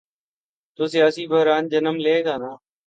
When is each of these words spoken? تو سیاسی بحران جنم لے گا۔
تو 0.75 0.83
سیاسی 0.93 1.23
بحران 1.31 1.63
جنم 1.71 1.95
لے 2.05 2.15
گا۔ 2.25 2.35